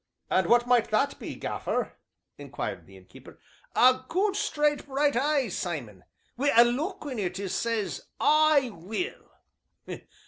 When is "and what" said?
0.31-0.65